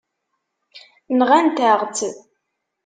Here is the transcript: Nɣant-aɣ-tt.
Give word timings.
Nɣant-aɣ-tt. 1.19 1.99